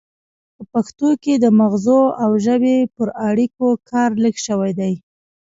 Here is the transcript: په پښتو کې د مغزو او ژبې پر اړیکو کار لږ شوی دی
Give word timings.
په 0.55 0.63
پښتو 0.73 1.09
کې 1.23 1.33
د 1.37 1.45
مغزو 1.59 2.01
او 2.23 2.31
ژبې 2.45 2.77
پر 2.95 3.07
اړیکو 3.29 3.67
کار 3.89 4.09
لږ 4.23 4.35
شوی 4.45 4.71
دی 4.79 4.93